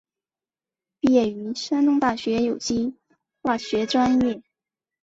[0.99, 2.95] 毕业于山东大学有机
[3.43, 4.41] 化学专业。